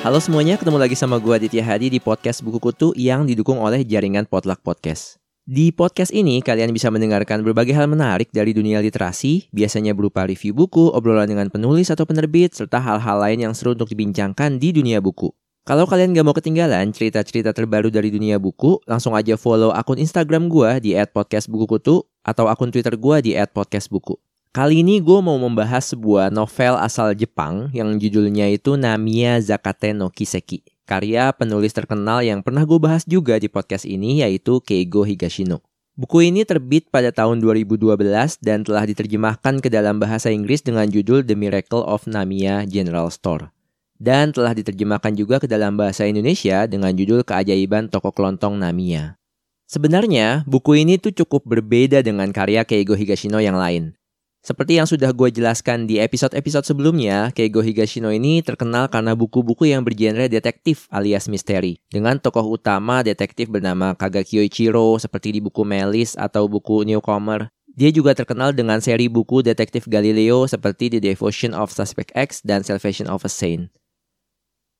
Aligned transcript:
Halo 0.00 0.16
semuanya, 0.16 0.56
ketemu 0.56 0.80
lagi 0.80 0.96
sama 0.96 1.20
gue 1.20 1.28
Aditya 1.28 1.60
Hadi 1.60 1.92
di 1.92 2.00
podcast 2.00 2.40
Buku 2.40 2.56
Kutu 2.56 2.96
yang 2.96 3.28
didukung 3.28 3.60
oleh 3.60 3.84
jaringan 3.84 4.24
Potluck 4.24 4.64
Podcast. 4.64 5.20
Di 5.44 5.76
podcast 5.76 6.08
ini, 6.10 6.40
kalian 6.40 6.72
bisa 6.72 6.88
mendengarkan 6.88 7.44
berbagai 7.44 7.76
hal 7.76 7.84
menarik 7.84 8.32
dari 8.32 8.56
dunia 8.56 8.80
literasi, 8.80 9.52
biasanya 9.52 9.92
berupa 9.92 10.24
review 10.24 10.56
buku, 10.56 10.88
obrolan 10.90 11.28
dengan 11.28 11.52
penulis 11.52 11.92
atau 11.92 12.08
penerbit, 12.08 12.56
serta 12.56 12.80
hal-hal 12.80 13.20
lain 13.20 13.44
yang 13.44 13.52
seru 13.52 13.76
untuk 13.76 13.92
dibincangkan 13.92 14.56
di 14.56 14.72
dunia 14.72 15.04
buku. 15.04 15.28
Kalau 15.68 15.84
kalian 15.84 16.16
gak 16.16 16.24
mau 16.24 16.32
ketinggalan 16.32 16.88
cerita-cerita 16.88 17.52
terbaru 17.52 17.92
dari 17.92 18.08
dunia 18.08 18.40
buku, 18.40 18.80
langsung 18.88 19.12
aja 19.12 19.36
follow 19.36 19.68
akun 19.76 20.00
Instagram 20.00 20.48
gue 20.48 20.70
di 20.80 20.90
@podcastbukukutu 20.96 22.08
atau 22.24 22.48
akun 22.48 22.72
Twitter 22.72 22.96
gue 22.96 23.16
di 23.20 23.32
@podcastbuku. 23.36 24.16
Kali 24.50 24.82
ini 24.82 24.98
gue 24.98 25.20
mau 25.20 25.36
membahas 25.38 25.94
sebuah 25.94 26.32
novel 26.32 26.74
asal 26.80 27.12
Jepang 27.14 27.68
yang 27.70 28.00
judulnya 28.00 28.50
itu 28.50 28.74
Namiya 28.74 29.38
Zakate 29.38 29.92
no 29.94 30.08
Kiseki. 30.10 30.64
Karya 30.88 31.30
penulis 31.36 31.70
terkenal 31.70 32.24
yang 32.24 32.42
pernah 32.42 32.66
gue 32.66 32.80
bahas 32.82 33.06
juga 33.06 33.38
di 33.38 33.46
podcast 33.46 33.86
ini 33.86 34.24
yaitu 34.26 34.58
Keigo 34.64 35.06
Higashino. 35.06 35.62
Buku 35.94 36.24
ini 36.24 36.42
terbit 36.42 36.88
pada 36.88 37.12
tahun 37.12 37.38
2012 37.44 38.40
dan 38.40 38.64
telah 38.64 38.88
diterjemahkan 38.88 39.60
ke 39.60 39.68
dalam 39.68 40.00
bahasa 40.00 40.32
Inggris 40.32 40.64
dengan 40.64 40.88
judul 40.88 41.22
The 41.22 41.36
Miracle 41.36 41.84
of 41.84 42.08
Namiya 42.08 42.64
General 42.64 43.06
Store. 43.12 43.52
Dan 44.00 44.32
telah 44.32 44.56
diterjemahkan 44.56 45.12
juga 45.12 45.36
ke 45.36 45.44
dalam 45.44 45.76
bahasa 45.76 46.08
Indonesia 46.08 46.64
dengan 46.64 46.96
judul 46.96 47.20
Keajaiban 47.20 47.92
Toko 47.92 48.08
Kelontong 48.16 48.56
Namiya. 48.56 49.20
Sebenarnya, 49.68 50.40
buku 50.48 50.80
ini 50.80 50.96
tuh 50.96 51.12
cukup 51.12 51.44
berbeda 51.44 52.00
dengan 52.00 52.32
karya 52.32 52.64
Keigo 52.64 52.96
Higashino 52.96 53.44
yang 53.44 53.60
lain. 53.60 53.92
Seperti 54.40 54.80
yang 54.80 54.88
sudah 54.88 55.12
gue 55.12 55.28
jelaskan 55.28 55.84
di 55.84 56.00
episode-episode 56.00 56.64
sebelumnya, 56.64 57.28
Keigo 57.36 57.60
Higashino 57.60 58.08
ini 58.08 58.40
terkenal 58.40 58.88
karena 58.88 59.12
buku-buku 59.12 59.68
yang 59.68 59.84
bergenre 59.84 60.32
detektif 60.32 60.88
alias 60.88 61.28
misteri. 61.28 61.76
Dengan 61.92 62.16
tokoh 62.16 62.56
utama 62.56 63.04
detektif 63.04 63.52
bernama 63.52 63.92
Kagakyo 63.92 64.40
Ichiro 64.40 64.96
seperti 64.96 65.36
di 65.36 65.40
buku 65.44 65.60
Melis 65.60 66.16
atau 66.16 66.48
buku 66.48 66.88
Newcomer. 66.88 67.52
Dia 67.76 67.92
juga 67.92 68.16
terkenal 68.16 68.56
dengan 68.56 68.80
seri 68.80 69.12
buku 69.12 69.44
detektif 69.44 69.84
Galileo 69.86 70.48
seperti 70.48 70.88
The 70.88 71.04
Devotion 71.04 71.52
of 71.52 71.68
Suspect 71.68 72.10
X 72.16 72.40
dan 72.40 72.64
Salvation 72.64 73.12
of 73.12 73.28
a 73.28 73.30
Saint. 73.30 73.68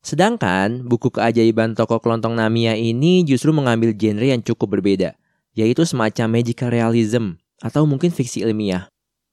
Sedangkan 0.01 0.89
buku 0.89 1.13
keajaiban 1.13 1.77
tokoh 1.77 2.01
kelontong 2.01 2.33
Namiya 2.33 2.73
ini 2.77 3.21
justru 3.25 3.53
mengambil 3.53 3.93
genre 3.93 4.25
yang 4.25 4.41
cukup 4.41 4.81
berbeda, 4.81 5.13
yaitu 5.53 5.85
semacam 5.85 6.41
magical 6.41 6.73
realism 6.73 7.37
atau 7.61 7.85
mungkin 7.85 8.09
fiksi 8.09 8.41
ilmiah. 8.41 8.89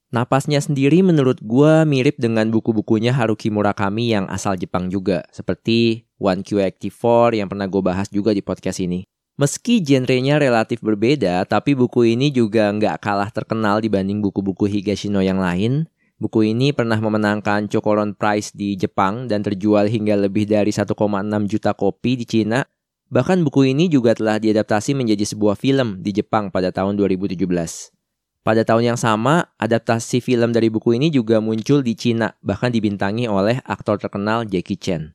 Napasnya 0.07 0.63
sendiri 0.63 1.03
menurut 1.03 1.43
gue 1.43 1.83
mirip 1.83 2.15
dengan 2.15 2.47
buku-bukunya 2.47 3.11
Haruki 3.11 3.51
Murakami 3.51 4.15
yang 4.15 4.23
asal 4.31 4.55
Jepang 4.55 4.87
juga, 4.87 5.27
seperti 5.35 6.07
One 6.15 6.47
Q84 6.47 7.35
yang 7.35 7.51
pernah 7.51 7.67
gue 7.67 7.83
bahas 7.83 8.07
juga 8.07 8.31
di 8.31 8.39
podcast 8.39 8.79
ini. 8.79 9.03
Meski 9.35 9.83
genrenya 9.83 10.39
relatif 10.39 10.79
berbeda, 10.79 11.43
tapi 11.43 11.75
buku 11.75 12.15
ini 12.15 12.31
juga 12.31 12.71
nggak 12.71 13.03
kalah 13.03 13.29
terkenal 13.29 13.83
dibanding 13.83 14.23
buku-buku 14.23 14.65
Higashino 14.65 15.19
yang 15.19 15.37
lain. 15.43 15.91
Buku 16.17 16.49
ini 16.49 16.73
pernah 16.73 16.97
memenangkan 16.97 17.69
Chokoron 17.69 18.17
Prize 18.17 18.49
di 18.49 18.73
Jepang 18.73 19.29
dan 19.29 19.45
terjual 19.45 19.85
hingga 19.85 20.17
lebih 20.17 20.49
dari 20.49 20.73
1,6 20.73 20.97
juta 21.45 21.77
kopi 21.77 22.17
di 22.17 22.25
Cina. 22.25 22.65
Bahkan 23.13 23.45
buku 23.45 23.69
ini 23.69 23.85
juga 23.85 24.17
telah 24.17 24.41
diadaptasi 24.41 24.97
menjadi 24.97 25.21
sebuah 25.29 25.53
film 25.53 26.01
di 26.01 26.17
Jepang 26.17 26.49
pada 26.49 26.73
tahun 26.73 26.97
2017. 26.97 27.37
Pada 28.41 28.65
tahun 28.65 28.95
yang 28.95 28.99
sama, 28.99 29.53
adaptasi 29.61 30.17
film 30.17 30.57
dari 30.57 30.73
buku 30.73 30.97
ini 30.97 31.13
juga 31.13 31.37
muncul 31.37 31.85
di 31.85 31.93
Cina, 31.93 32.33
bahkan 32.41 32.73
dibintangi 32.73 33.29
oleh 33.29 33.61
aktor 33.61 34.01
terkenal 34.01 34.49
Jackie 34.49 34.79
Chan. 34.79 35.13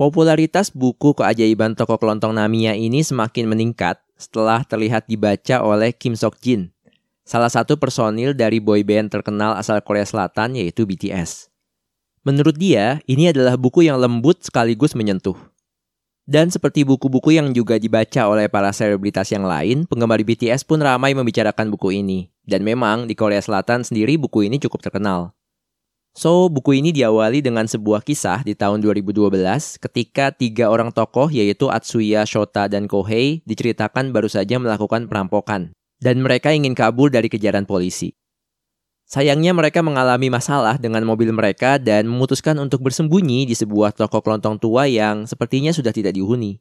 Popularitas 0.00 0.72
buku 0.72 1.12
keajaiban 1.12 1.76
toko 1.76 2.00
kelontong 2.00 2.32
Namiya 2.32 2.72
ini 2.72 3.04
semakin 3.04 3.52
meningkat 3.52 4.00
setelah 4.16 4.64
terlihat 4.64 5.10
dibaca 5.12 5.60
oleh 5.60 5.92
Kim 5.92 6.16
Sok 6.16 6.40
Jin, 6.40 6.72
salah 7.28 7.52
satu 7.52 7.76
personil 7.76 8.32
dari 8.32 8.56
boyband 8.56 9.12
terkenal 9.12 9.52
asal 9.60 9.84
Korea 9.84 10.08
Selatan 10.08 10.56
yaitu 10.56 10.88
BTS. 10.88 11.52
Menurut 12.24 12.56
dia, 12.56 13.04
ini 13.04 13.28
adalah 13.28 13.60
buku 13.60 13.84
yang 13.84 14.00
lembut 14.00 14.40
sekaligus 14.40 14.96
menyentuh. 14.96 15.36
Dan 16.28 16.52
seperti 16.52 16.84
buku-buku 16.84 17.36
yang 17.36 17.52
juga 17.56 17.80
dibaca 17.80 18.28
oleh 18.28 18.52
para 18.52 18.68
selebritas 18.68 19.32
yang 19.32 19.48
lain, 19.48 19.88
penggemar 19.88 20.20
BTS 20.20 20.64
pun 20.64 20.76
ramai 20.80 21.16
membicarakan 21.16 21.72
buku 21.72 22.00
ini. 22.00 22.28
Dan 22.44 22.64
memang 22.64 23.08
di 23.08 23.16
Korea 23.16 23.40
Selatan 23.40 23.84
sendiri 23.84 24.20
buku 24.20 24.44
ini 24.44 24.60
cukup 24.60 24.84
terkenal. 24.84 25.32
So, 26.12 26.52
buku 26.52 26.84
ini 26.84 26.92
diawali 26.92 27.40
dengan 27.40 27.64
sebuah 27.64 28.04
kisah 28.04 28.44
di 28.44 28.52
tahun 28.52 28.84
2012 28.84 29.80
ketika 29.80 30.34
tiga 30.34 30.68
orang 30.68 30.92
tokoh 30.92 31.32
yaitu 31.32 31.72
Atsuya, 31.72 32.26
Shota, 32.28 32.68
dan 32.68 32.90
Kohei 32.90 33.40
diceritakan 33.48 34.12
baru 34.12 34.28
saja 34.28 34.60
melakukan 34.60 35.06
perampokan. 35.08 35.77
Dan 35.98 36.22
mereka 36.22 36.54
ingin 36.54 36.78
kabur 36.78 37.10
dari 37.10 37.26
kejaran 37.26 37.66
polisi. 37.66 38.14
Sayangnya 39.08 39.56
mereka 39.56 39.80
mengalami 39.80 40.28
masalah 40.28 40.76
dengan 40.76 41.00
mobil 41.02 41.32
mereka 41.32 41.80
dan 41.80 42.06
memutuskan 42.06 42.54
untuk 42.60 42.84
bersembunyi 42.84 43.48
di 43.48 43.56
sebuah 43.56 43.96
toko 43.96 44.20
kelontong 44.20 44.60
tua 44.60 44.84
yang 44.84 45.24
sepertinya 45.24 45.72
sudah 45.72 45.90
tidak 45.90 46.12
dihuni. 46.12 46.60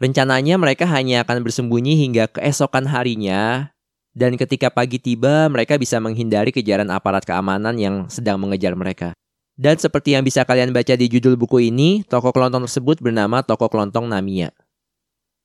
Rencananya 0.00 0.56
mereka 0.56 0.88
hanya 0.88 1.22
akan 1.22 1.44
bersembunyi 1.44 1.94
hingga 2.00 2.32
keesokan 2.32 2.88
harinya 2.88 3.70
dan 4.12 4.36
ketika 4.36 4.68
pagi 4.68 5.00
tiba 5.00 5.48
mereka 5.48 5.80
bisa 5.80 5.96
menghindari 6.00 6.52
kejaran 6.52 6.88
aparat 6.92 7.24
keamanan 7.24 7.76
yang 7.76 8.08
sedang 8.12 8.40
mengejar 8.40 8.76
mereka. 8.76 9.16
Dan 9.52 9.76
seperti 9.76 10.16
yang 10.16 10.24
bisa 10.24 10.48
kalian 10.48 10.72
baca 10.72 10.96
di 10.96 11.12
judul 11.12 11.36
buku 11.36 11.68
ini, 11.68 12.00
toko 12.08 12.32
kelontong 12.32 12.64
tersebut 12.64 13.04
bernama 13.04 13.44
Toko 13.44 13.68
Kelontong 13.68 14.08
Namiya. 14.08 14.48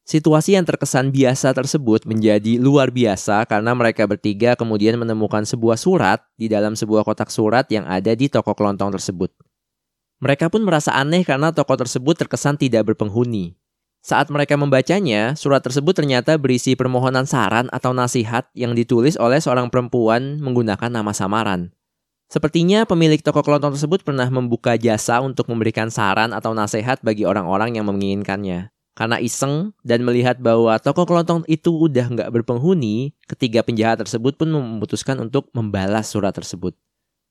Situasi 0.08 0.56
yang 0.56 0.64
terkesan 0.64 1.12
biasa 1.12 1.52
tersebut 1.52 2.08
menjadi 2.08 2.56
luar 2.64 2.96
biasa 2.96 3.44
karena 3.44 3.76
mereka 3.76 4.08
bertiga 4.08 4.56
kemudian 4.56 4.96
menemukan 4.96 5.44
sebuah 5.44 5.76
surat 5.76 6.24
di 6.40 6.48
dalam 6.48 6.80
sebuah 6.80 7.04
kotak 7.04 7.28
surat 7.28 7.68
yang 7.68 7.84
ada 7.84 8.16
di 8.16 8.32
toko 8.32 8.56
kelontong 8.56 8.96
tersebut. 8.96 9.36
Mereka 10.24 10.48
pun 10.48 10.64
merasa 10.64 10.96
aneh 10.96 11.28
karena 11.28 11.52
toko 11.52 11.76
tersebut 11.76 12.16
terkesan 12.24 12.56
tidak 12.56 12.88
berpenghuni. 12.88 13.60
Saat 14.00 14.32
mereka 14.32 14.56
membacanya, 14.56 15.36
surat 15.36 15.60
tersebut 15.60 15.92
ternyata 15.92 16.40
berisi 16.40 16.80
permohonan 16.80 17.28
saran 17.28 17.68
atau 17.76 17.92
nasihat 17.92 18.48
yang 18.56 18.72
ditulis 18.80 19.20
oleh 19.20 19.44
seorang 19.44 19.68
perempuan 19.68 20.40
menggunakan 20.40 20.88
nama 20.88 21.12
samaran. 21.12 21.76
Sepertinya 22.32 22.88
pemilik 22.88 23.20
toko 23.20 23.44
kelontong 23.44 23.76
tersebut 23.76 24.08
pernah 24.08 24.32
membuka 24.32 24.80
jasa 24.80 25.20
untuk 25.20 25.52
memberikan 25.52 25.92
saran 25.92 26.32
atau 26.32 26.56
nasihat 26.56 27.04
bagi 27.04 27.28
orang-orang 27.28 27.76
yang 27.76 27.84
menginginkannya. 27.92 28.72
Karena 28.98 29.22
iseng 29.22 29.78
dan 29.86 30.02
melihat 30.02 30.42
bahwa 30.42 30.74
toko 30.82 31.06
kelontong 31.06 31.46
itu 31.46 31.70
udah 31.70 32.10
nggak 32.10 32.34
berpenghuni, 32.34 33.14
ketiga 33.30 33.62
penjahat 33.62 34.02
tersebut 34.02 34.42
pun 34.42 34.50
memutuskan 34.50 35.22
untuk 35.22 35.54
membalas 35.54 36.10
surat 36.10 36.34
tersebut. 36.34 36.74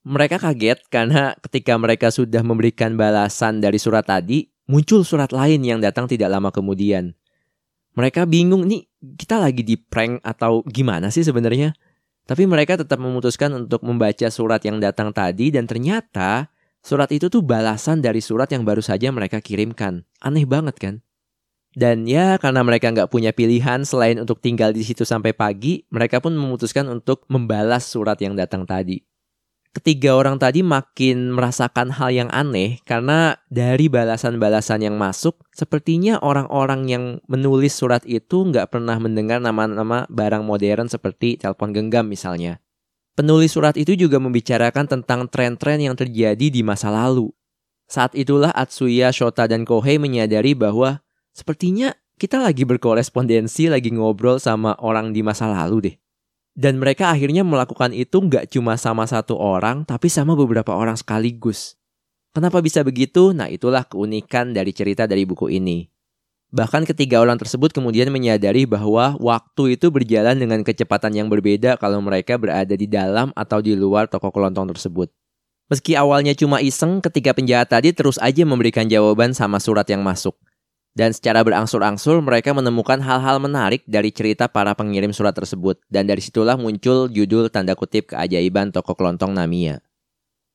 Mereka 0.06 0.38
kaget 0.38 0.86
karena 0.86 1.34
ketika 1.42 1.74
mereka 1.74 2.14
sudah 2.14 2.46
memberikan 2.46 2.94
balasan 2.94 3.58
dari 3.58 3.82
surat 3.82 4.06
tadi, 4.06 4.46
muncul 4.70 5.02
surat 5.02 5.34
lain 5.34 5.58
yang 5.66 5.82
datang 5.82 6.06
tidak 6.06 6.30
lama 6.30 6.54
kemudian. 6.54 7.18
Mereka 7.98 8.30
bingung 8.30 8.62
nih, 8.70 8.86
kita 9.18 9.42
lagi 9.42 9.66
di 9.66 9.74
prank 9.74 10.22
atau 10.22 10.62
gimana 10.70 11.10
sih 11.10 11.26
sebenarnya? 11.26 11.74
Tapi 12.30 12.46
mereka 12.46 12.78
tetap 12.78 13.02
memutuskan 13.02 13.50
untuk 13.66 13.82
membaca 13.82 14.30
surat 14.30 14.62
yang 14.62 14.78
datang 14.78 15.10
tadi 15.10 15.50
dan 15.50 15.66
ternyata 15.66 16.46
surat 16.78 17.10
itu 17.10 17.26
tuh 17.26 17.42
balasan 17.42 17.98
dari 17.98 18.22
surat 18.22 18.46
yang 18.54 18.62
baru 18.62 18.86
saja 18.86 19.10
mereka 19.10 19.42
kirimkan. 19.42 20.06
Aneh 20.22 20.46
banget 20.46 20.78
kan? 20.78 20.94
Dan 21.76 22.08
ya 22.08 22.40
karena 22.40 22.64
mereka 22.64 22.88
nggak 22.88 23.12
punya 23.12 23.36
pilihan 23.36 23.84
selain 23.84 24.16
untuk 24.16 24.40
tinggal 24.40 24.72
di 24.72 24.80
situ 24.80 25.04
sampai 25.04 25.36
pagi, 25.36 25.84
mereka 25.92 26.24
pun 26.24 26.32
memutuskan 26.32 26.88
untuk 26.88 27.28
membalas 27.28 27.84
surat 27.84 28.16
yang 28.16 28.32
datang 28.32 28.64
tadi. 28.64 29.04
Ketiga 29.76 30.16
orang 30.16 30.40
tadi 30.40 30.64
makin 30.64 31.36
merasakan 31.36 31.92
hal 31.92 32.08
yang 32.08 32.32
aneh 32.32 32.80
karena 32.88 33.36
dari 33.52 33.92
balasan-balasan 33.92 34.88
yang 34.88 34.96
masuk, 34.96 35.36
sepertinya 35.52 36.16
orang-orang 36.24 36.88
yang 36.88 37.04
menulis 37.28 37.76
surat 37.76 38.00
itu 38.08 38.48
nggak 38.48 38.72
pernah 38.72 38.96
mendengar 38.96 39.36
nama-nama 39.36 40.08
barang 40.08 40.48
modern 40.48 40.88
seperti 40.88 41.36
telepon 41.36 41.76
genggam 41.76 42.08
misalnya. 42.08 42.56
Penulis 43.12 43.52
surat 43.52 43.76
itu 43.76 43.92
juga 43.92 44.16
membicarakan 44.16 44.88
tentang 44.88 45.28
tren-tren 45.28 45.76
yang 45.76 45.92
terjadi 45.92 46.48
di 46.48 46.64
masa 46.64 46.88
lalu. 46.88 47.28
Saat 47.84 48.16
itulah 48.16 48.56
Atsuya, 48.56 49.12
Shota, 49.12 49.44
dan 49.44 49.68
Kohei 49.68 50.00
menyadari 50.00 50.56
bahwa 50.56 51.04
Sepertinya 51.36 51.92
kita 52.16 52.40
lagi 52.40 52.64
berkorespondensi, 52.64 53.68
lagi 53.68 53.92
ngobrol 53.92 54.40
sama 54.40 54.72
orang 54.80 55.12
di 55.12 55.20
masa 55.20 55.44
lalu 55.52 55.76
deh. 55.92 55.96
Dan 56.56 56.80
mereka 56.80 57.12
akhirnya 57.12 57.44
melakukan 57.44 57.92
itu 57.92 58.24
nggak 58.24 58.48
cuma 58.48 58.80
sama 58.80 59.04
satu 59.04 59.36
orang, 59.36 59.84
tapi 59.84 60.08
sama 60.08 60.32
beberapa 60.32 60.72
orang 60.72 60.96
sekaligus. 60.96 61.76
Kenapa 62.32 62.64
bisa 62.64 62.80
begitu? 62.80 63.36
Nah 63.36 63.52
itulah 63.52 63.84
keunikan 63.84 64.56
dari 64.56 64.72
cerita 64.72 65.04
dari 65.04 65.28
buku 65.28 65.52
ini. 65.52 65.84
Bahkan 66.56 66.88
ketiga 66.88 67.20
orang 67.20 67.36
tersebut 67.36 67.68
kemudian 67.76 68.08
menyadari 68.08 68.64
bahwa 68.64 69.20
waktu 69.20 69.76
itu 69.76 69.92
berjalan 69.92 70.40
dengan 70.40 70.64
kecepatan 70.64 71.12
yang 71.12 71.28
berbeda 71.28 71.76
kalau 71.76 72.00
mereka 72.00 72.40
berada 72.40 72.72
di 72.72 72.88
dalam 72.88 73.28
atau 73.36 73.60
di 73.60 73.76
luar 73.76 74.08
toko 74.08 74.32
kelontong 74.32 74.72
tersebut. 74.72 75.12
Meski 75.68 75.98
awalnya 76.00 76.32
cuma 76.32 76.64
iseng, 76.64 77.04
ketiga 77.04 77.36
penjahat 77.36 77.68
tadi 77.68 77.92
terus 77.92 78.16
aja 78.24 78.46
memberikan 78.48 78.88
jawaban 78.88 79.36
sama 79.36 79.60
surat 79.60 79.84
yang 79.92 80.00
masuk. 80.00 80.32
Dan 80.96 81.12
secara 81.12 81.44
berangsur-angsur 81.44 82.24
mereka 82.24 82.56
menemukan 82.56 82.96
hal-hal 83.04 83.36
menarik 83.36 83.84
dari 83.84 84.08
cerita 84.08 84.48
para 84.48 84.72
pengirim 84.72 85.12
surat 85.12 85.36
tersebut. 85.36 85.76
Dan 85.92 86.08
dari 86.08 86.24
situlah 86.24 86.56
muncul 86.56 87.12
judul 87.12 87.52
tanda 87.52 87.76
kutip 87.76 88.16
keajaiban 88.16 88.72
toko 88.72 88.96
kelontong 88.96 89.36
Namia. 89.36 89.84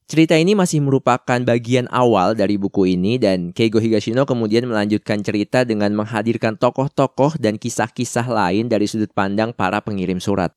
Cerita 0.09 0.35
ini 0.35 0.57
masih 0.57 0.83
merupakan 0.83 1.39
bagian 1.39 1.87
awal 1.87 2.35
dari 2.35 2.59
buku 2.59 2.83
ini 2.83 3.15
dan 3.15 3.55
Keigo 3.55 3.79
Higashino 3.79 4.27
kemudian 4.27 4.67
melanjutkan 4.67 5.23
cerita 5.23 5.63
dengan 5.63 5.95
menghadirkan 5.95 6.59
tokoh-tokoh 6.59 7.39
dan 7.39 7.55
kisah-kisah 7.55 8.27
lain 8.27 8.67
dari 8.67 8.91
sudut 8.91 9.13
pandang 9.15 9.55
para 9.55 9.79
pengirim 9.79 10.19
surat. 10.19 10.51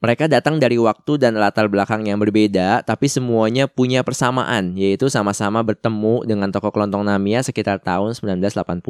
Mereka 0.00 0.32
datang 0.32 0.56
dari 0.56 0.80
waktu 0.80 1.20
dan 1.20 1.36
latar 1.36 1.68
belakang 1.68 2.08
yang 2.08 2.16
berbeda, 2.16 2.80
tapi 2.88 3.04
semuanya 3.04 3.68
punya 3.68 4.00
persamaan, 4.00 4.72
yaitu 4.72 5.12
sama-sama 5.12 5.60
bertemu 5.60 6.24
dengan 6.24 6.48
tokoh 6.48 6.72
kelontong 6.72 7.04
Namia 7.04 7.44
sekitar 7.44 7.84
tahun 7.84 8.16
1980. 8.16 8.80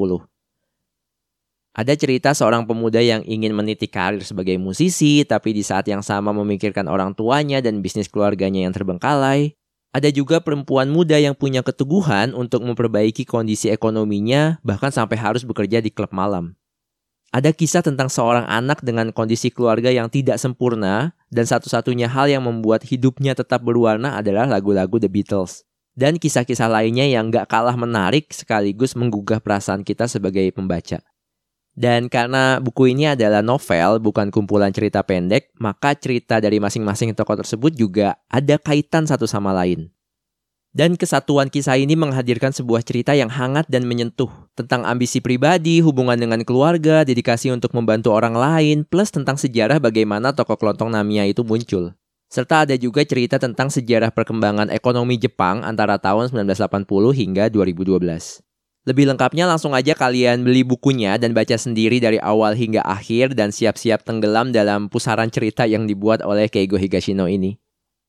Ada 1.75 1.99
cerita 1.99 2.31
seorang 2.31 2.63
pemuda 2.63 3.03
yang 3.03 3.27
ingin 3.27 3.51
meniti 3.51 3.91
karir 3.91 4.23
sebagai 4.23 4.55
musisi, 4.63 5.27
tapi 5.27 5.51
di 5.51 5.67
saat 5.67 5.91
yang 5.91 6.03
sama 6.03 6.31
memikirkan 6.31 6.87
orang 6.87 7.11
tuanya 7.19 7.59
dan 7.59 7.83
bisnis 7.83 8.07
keluarganya 8.07 8.63
yang 8.63 8.75
terbengkalai. 8.75 9.59
Ada 9.91 10.15
juga 10.15 10.39
perempuan 10.39 10.87
muda 10.87 11.19
yang 11.19 11.35
punya 11.35 11.67
keteguhan 11.67 12.39
untuk 12.39 12.63
memperbaiki 12.63 13.27
kondisi 13.27 13.67
ekonominya, 13.67 14.63
bahkan 14.63 14.95
sampai 14.95 15.19
harus 15.19 15.43
bekerja 15.43 15.83
di 15.83 15.91
klub 15.91 16.15
malam. 16.15 16.55
Ada 17.31 17.55
kisah 17.55 17.87
tentang 17.87 18.11
seorang 18.11 18.43
anak 18.51 18.83
dengan 18.83 19.15
kondisi 19.15 19.55
keluarga 19.55 19.87
yang 19.87 20.11
tidak 20.11 20.35
sempurna, 20.43 21.15
dan 21.31 21.47
satu-satunya 21.47 22.11
hal 22.11 22.27
yang 22.27 22.43
membuat 22.43 22.83
hidupnya 22.83 23.39
tetap 23.39 23.63
berwarna 23.63 24.19
adalah 24.19 24.51
lagu-lagu 24.51 24.99
The 24.99 25.07
Beatles. 25.07 25.63
Dan 25.95 26.19
kisah-kisah 26.19 26.67
lainnya 26.67 27.07
yang 27.07 27.31
gak 27.31 27.47
kalah 27.47 27.79
menarik 27.79 28.35
sekaligus 28.35 28.99
menggugah 28.99 29.39
perasaan 29.39 29.87
kita 29.87 30.11
sebagai 30.11 30.51
pembaca. 30.51 30.99
Dan 31.71 32.11
karena 32.11 32.59
buku 32.59 32.91
ini 32.91 33.15
adalah 33.15 33.47
novel, 33.47 34.03
bukan 34.03 34.35
kumpulan 34.35 34.75
cerita 34.75 35.07
pendek, 35.07 35.55
maka 35.63 35.95
cerita 35.95 36.43
dari 36.43 36.59
masing-masing 36.59 37.15
tokoh 37.15 37.39
tersebut 37.39 37.71
juga 37.79 38.19
ada 38.27 38.59
kaitan 38.59 39.07
satu 39.07 39.31
sama 39.31 39.55
lain. 39.55 39.87
Dan 40.71 40.95
kesatuan 40.95 41.51
kisah 41.51 41.75
ini 41.83 41.99
menghadirkan 41.99 42.55
sebuah 42.55 42.87
cerita 42.87 43.11
yang 43.11 43.27
hangat 43.27 43.67
dan 43.67 43.91
menyentuh 43.91 44.31
tentang 44.55 44.87
ambisi 44.87 45.19
pribadi, 45.19 45.83
hubungan 45.83 46.15
dengan 46.15 46.47
keluarga, 46.47 47.03
dedikasi 47.03 47.51
untuk 47.51 47.75
membantu 47.75 48.15
orang 48.15 48.39
lain, 48.39 48.87
plus 48.87 49.11
tentang 49.11 49.35
sejarah 49.35 49.83
bagaimana 49.83 50.31
tokoh 50.31 50.55
kelontong 50.55 50.95
Namiya 50.95 51.27
itu 51.27 51.43
muncul. 51.43 51.99
Serta 52.31 52.63
ada 52.63 52.79
juga 52.79 53.03
cerita 53.03 53.43
tentang 53.43 53.67
sejarah 53.67 54.15
perkembangan 54.15 54.71
ekonomi 54.71 55.19
Jepang 55.19 55.67
antara 55.67 55.99
tahun 55.99 56.31
1980 56.31 56.87
hingga 57.19 57.51
2012. 57.51 58.47
Lebih 58.87 59.11
lengkapnya 59.11 59.51
langsung 59.51 59.75
aja 59.75 59.99
kalian 59.99 60.47
beli 60.47 60.63
bukunya 60.63 61.19
dan 61.19 61.35
baca 61.35 61.59
sendiri 61.59 61.99
dari 61.99 62.23
awal 62.23 62.55
hingga 62.55 62.87
akhir 62.87 63.35
dan 63.35 63.51
siap-siap 63.51 64.07
tenggelam 64.07 64.55
dalam 64.55 64.87
pusaran 64.87 65.35
cerita 65.35 65.67
yang 65.67 65.91
dibuat 65.91 66.23
oleh 66.23 66.47
Keigo 66.47 66.79
Higashino 66.79 67.27
ini. 67.27 67.59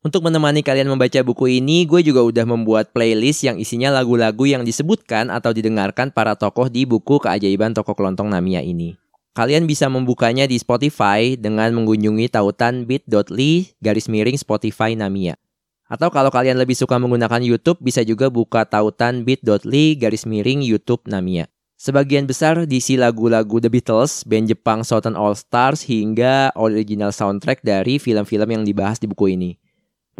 Untuk 0.01 0.25
menemani 0.25 0.65
kalian 0.65 0.89
membaca 0.89 1.21
buku 1.21 1.61
ini, 1.61 1.85
gue 1.85 2.01
juga 2.01 2.25
udah 2.25 2.41
membuat 2.49 2.89
playlist 2.89 3.45
yang 3.45 3.61
isinya 3.61 3.93
lagu-lagu 3.93 4.49
yang 4.49 4.65
disebutkan 4.65 5.29
atau 5.29 5.53
didengarkan 5.53 6.09
para 6.09 6.33
tokoh 6.33 6.73
di 6.73 6.89
buku 6.89 7.21
Keajaiban 7.21 7.77
Toko 7.77 7.93
Kelontong 7.93 8.33
Namia 8.33 8.65
ini. 8.65 8.97
Kalian 9.37 9.69
bisa 9.69 9.93
membukanya 9.93 10.49
di 10.49 10.57
Spotify 10.57 11.37
dengan 11.37 11.77
mengunjungi 11.77 12.33
tautan 12.33 12.89
bit.ly 12.89 13.77
garis 13.77 14.09
miring 14.09 14.41
Spotify 14.41 14.97
Namia. 14.97 15.37
Atau 15.85 16.09
kalau 16.09 16.33
kalian 16.33 16.57
lebih 16.57 16.73
suka 16.73 16.97
menggunakan 16.97 17.45
YouTube, 17.45 17.77
bisa 17.77 18.01
juga 18.01 18.33
buka 18.33 18.65
tautan 18.65 19.21
bit.ly 19.21 20.01
garis 20.01 20.25
miring 20.25 20.65
YouTube 20.65 21.05
Namia. 21.05 21.45
Sebagian 21.77 22.25
besar 22.25 22.65
diisi 22.65 22.97
lagu-lagu 22.97 23.61
The 23.61 23.69
Beatles, 23.69 24.25
band 24.25 24.49
Jepang 24.49 24.81
Southern 24.81 25.13
All 25.13 25.37
Stars, 25.37 25.85
hingga 25.85 26.49
original 26.57 27.13
soundtrack 27.13 27.61
dari 27.61 28.01
film-film 28.01 28.49
yang 28.49 28.63
dibahas 28.65 28.97
di 28.97 29.05
buku 29.05 29.37
ini. 29.37 29.61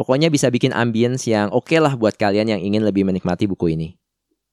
Pokoknya 0.01 0.33
bisa 0.33 0.49
bikin 0.49 0.73
ambience 0.73 1.29
yang 1.29 1.53
oke 1.53 1.69
okay 1.69 1.77
lah 1.77 1.93
buat 1.93 2.17
kalian 2.17 2.57
yang 2.57 2.61
ingin 2.65 2.81
lebih 2.81 3.05
menikmati 3.05 3.45
buku 3.45 3.77
ini. 3.77 4.01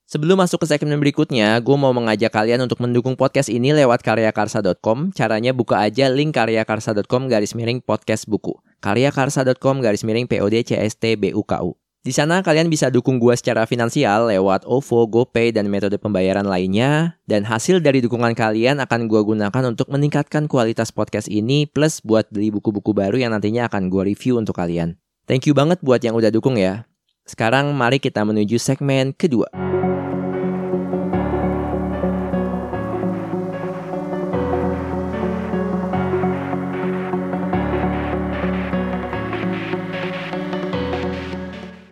Sebelum 0.04 0.36
masuk 0.36 0.60
ke 0.60 0.68
segmen 0.68 1.00
berikutnya, 1.00 1.56
gue 1.56 1.72
mau 1.72 1.88
mengajak 1.96 2.28
kalian 2.28 2.68
untuk 2.68 2.84
mendukung 2.84 3.16
podcast 3.16 3.48
ini 3.48 3.72
lewat 3.72 4.04
karyakarsa.com. 4.04 5.16
Caranya 5.16 5.56
buka 5.56 5.80
aja 5.80 6.12
link 6.12 6.36
karyakarsa.com 6.36 7.32
garis 7.32 7.56
miring 7.56 7.80
podcast 7.80 8.28
buku. 8.28 8.60
karyakarsa.com 8.84 9.80
garis 9.80 10.04
miring 10.04 10.28
PODCSTBUKU. 10.28 11.72
Di 12.04 12.12
sana 12.12 12.44
kalian 12.44 12.68
bisa 12.68 12.92
dukung 12.92 13.16
gue 13.16 13.32
secara 13.32 13.64
finansial 13.64 14.28
lewat 14.28 14.68
OVO, 14.68 15.08
GoPay, 15.08 15.56
dan 15.56 15.72
metode 15.72 15.96
pembayaran 15.96 16.44
lainnya. 16.44 17.16
Dan 17.24 17.48
hasil 17.48 17.80
dari 17.80 18.04
dukungan 18.04 18.36
kalian 18.36 18.84
akan 18.84 19.08
gue 19.08 19.20
gunakan 19.24 19.64
untuk 19.64 19.88
meningkatkan 19.88 20.44
kualitas 20.44 20.92
podcast 20.92 21.32
ini 21.32 21.64
plus 21.64 22.04
buat 22.04 22.28
beli 22.28 22.52
buku-buku 22.52 22.92
baru 22.92 23.16
yang 23.16 23.32
nantinya 23.32 23.64
akan 23.72 23.88
gue 23.88 24.12
review 24.12 24.36
untuk 24.36 24.60
kalian. 24.60 25.00
Thank 25.28 25.44
you 25.44 25.52
banget 25.52 25.84
buat 25.84 26.00
yang 26.00 26.16
udah 26.16 26.32
dukung 26.32 26.56
ya. 26.56 26.88
Sekarang 27.28 27.76
mari 27.76 28.00
kita 28.00 28.24
menuju 28.24 28.56
segmen 28.56 29.12
kedua. 29.12 29.44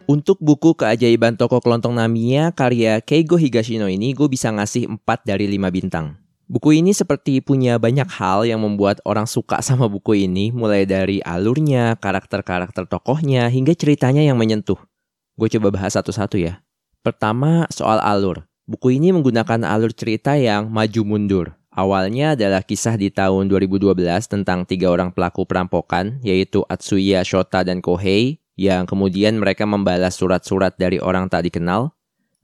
Untuk 0.09 0.41
buku 0.41 0.73
keajaiban 0.73 1.37
toko 1.37 1.61
kelontong 1.61 1.93
Namiya 1.93 2.57
karya 2.57 3.05
Keigo 3.05 3.37
Higashino 3.37 3.85
ini 3.85 4.17
gue 4.17 4.33
bisa 4.33 4.49
ngasih 4.49 4.89
4 4.89 5.29
dari 5.29 5.45
5 5.45 5.69
bintang. 5.69 6.26
Buku 6.47 6.79
ini 6.79 6.95
seperti 6.95 7.43
punya 7.43 7.75
banyak 7.75 8.07
hal 8.07 8.47
yang 8.47 8.63
membuat 8.63 9.03
orang 9.03 9.27
suka 9.27 9.59
sama 9.67 9.91
buku 9.91 10.31
ini, 10.31 10.55
mulai 10.55 10.87
dari 10.87 11.19
alurnya, 11.27 11.99
karakter-karakter 11.99 12.87
tokohnya, 12.87 13.51
hingga 13.51 13.75
ceritanya 13.75 14.23
yang 14.23 14.39
menyentuh. 14.39 14.79
Gue 15.35 15.51
coba 15.51 15.75
bahas 15.75 15.99
satu-satu 15.99 16.39
ya. 16.39 16.63
Pertama, 17.03 17.67
soal 17.75 17.99
alur. 17.99 18.47
Buku 18.63 18.95
ini 18.95 19.11
menggunakan 19.11 19.67
alur 19.67 19.91
cerita 19.91 20.39
yang 20.39 20.71
maju 20.71 21.03
mundur. 21.03 21.47
Awalnya 21.75 22.39
adalah 22.39 22.63
kisah 22.63 22.95
di 22.95 23.11
tahun 23.11 23.51
2012 23.51 23.99
tentang 24.31 24.63
tiga 24.71 24.95
orang 24.95 25.11
pelaku 25.11 25.51
perampokan, 25.51 26.23
yaitu 26.23 26.63
Atsuya, 26.71 27.27
Shota, 27.27 27.67
dan 27.67 27.83
Kohei, 27.83 28.39
yang 28.55 28.87
kemudian 28.87 29.35
mereka 29.43 29.67
membalas 29.67 30.15
surat-surat 30.15 30.79
dari 30.79 31.03
orang 31.03 31.27
tak 31.27 31.51
dikenal. 31.51 31.91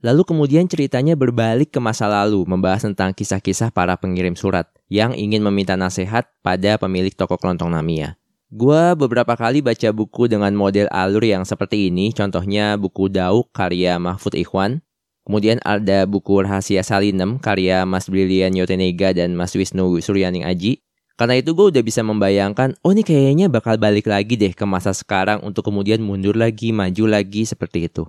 Lalu 0.03 0.27
kemudian 0.27 0.67
ceritanya 0.67 1.15
berbalik 1.15 1.71
ke 1.71 1.79
masa 1.79 2.11
lalu, 2.11 2.43
membahas 2.43 2.83
tentang 2.83 3.15
kisah-kisah 3.15 3.71
para 3.71 3.95
pengirim 3.95 4.35
surat 4.35 4.67
yang 4.91 5.15
ingin 5.15 5.39
meminta 5.39 5.79
nasihat 5.79 6.27
pada 6.43 6.75
pemilik 6.75 7.15
toko 7.15 7.39
kelontong 7.39 7.71
Namia. 7.71 8.19
Gua 8.51 8.99
beberapa 8.99 9.31
kali 9.39 9.63
baca 9.63 9.95
buku 9.95 10.27
dengan 10.27 10.51
model 10.59 10.91
alur 10.91 11.23
yang 11.23 11.47
seperti 11.47 11.87
ini, 11.87 12.11
contohnya 12.11 12.75
buku 12.75 13.07
Dauk 13.07 13.55
karya 13.55 13.95
Mahfud 13.95 14.35
Ikhwan. 14.35 14.83
Kemudian 15.23 15.63
ada 15.63 16.03
buku 16.03 16.43
Rahasia 16.43 16.83
Salinem 16.83 17.39
karya 17.39 17.87
Mas 17.87 18.11
Brilian 18.11 18.51
Yotenega 18.51 19.15
dan 19.15 19.39
Mas 19.39 19.55
Wisnu 19.55 19.87
Suryaning 20.03 20.43
Aji. 20.43 20.83
Karena 21.15 21.39
itu 21.39 21.55
gue 21.55 21.71
udah 21.71 21.79
bisa 21.79 22.03
membayangkan, 22.03 22.75
oh 22.83 22.91
ini 22.91 23.07
kayaknya 23.07 23.47
bakal 23.47 23.79
balik 23.79 24.11
lagi 24.11 24.35
deh 24.35 24.51
ke 24.51 24.67
masa 24.67 24.91
sekarang 24.91 25.39
untuk 25.47 25.63
kemudian 25.63 26.03
mundur 26.03 26.35
lagi, 26.35 26.75
maju 26.75 27.07
lagi 27.07 27.47
seperti 27.47 27.87
itu. 27.87 28.03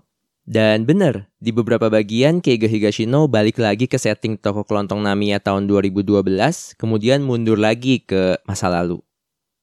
Dan 0.45 0.85
bener, 0.85 1.33
di 1.41 1.57
beberapa 1.57 1.89
bagian 1.89 2.45
Keigo 2.45 2.69
Higashino 2.69 3.25
balik 3.33 3.57
lagi 3.57 3.89
ke 3.89 3.97
setting 3.97 4.37
toko 4.37 4.61
kelontong 4.61 5.01
Namiya 5.01 5.41
tahun 5.41 5.65
2012, 5.65 6.21
kemudian 6.77 7.25
mundur 7.25 7.57
lagi 7.57 8.05
ke 8.05 8.37
masa 8.45 8.69
lalu. 8.69 9.01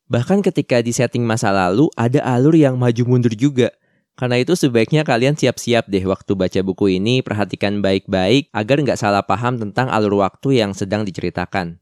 Bahkan 0.09 0.41
ketika 0.41 0.81
di 0.81 0.89
setting 0.89 1.21
masa 1.21 1.53
lalu, 1.53 1.85
ada 1.93 2.25
alur 2.25 2.57
yang 2.57 2.81
maju 2.81 3.03
mundur 3.05 3.37
juga. 3.37 3.69
Karena 4.17 4.41
itu 4.41 4.57
sebaiknya 4.57 5.05
kalian 5.05 5.37
siap-siap 5.37 5.85
deh 5.85 6.01
waktu 6.01 6.33
baca 6.33 6.59
buku 6.65 6.97
ini, 6.97 7.21
perhatikan 7.21 7.85
baik-baik 7.85 8.49
agar 8.49 8.81
nggak 8.81 8.97
salah 8.97 9.21
paham 9.21 9.61
tentang 9.61 9.85
alur 9.87 10.25
waktu 10.25 10.65
yang 10.65 10.73
sedang 10.73 11.05
diceritakan. 11.05 11.77